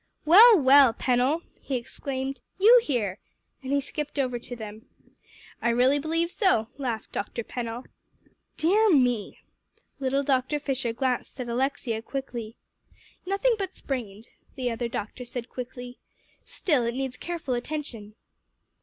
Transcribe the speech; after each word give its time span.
"Well, 0.25 0.57
well, 0.59 0.93
Pennell," 0.93 1.43
he 1.61 1.75
exclaimed, 1.75 2.41
"you 2.57 2.79
here?" 2.81 3.19
and 3.61 3.71
he 3.71 3.79
skipped 3.79 4.17
over 4.17 4.39
to 4.39 4.55
them. 4.55 4.87
"I 5.61 5.69
really 5.69 5.99
believe 5.99 6.31
so," 6.31 6.69
laughed 6.79 7.11
Dr. 7.11 7.43
Pennell. 7.43 7.83
"Dear 8.57 8.89
me!" 8.89 9.37
Little 9.99 10.23
Dr. 10.23 10.57
Fisher 10.59 10.91
glanced 10.91 11.39
at 11.39 11.49
Alexia 11.49 12.01
quickly. 12.01 12.55
"Nothing 13.27 13.53
but 13.59 13.75
sprained," 13.75 14.29
the 14.55 14.71
other 14.71 14.87
doctor 14.87 15.23
said 15.23 15.49
quickly. 15.51 15.99
"Still, 16.43 16.83
it 16.87 16.95
needs 16.95 17.15
careful 17.15 17.53
attention." 17.53 18.15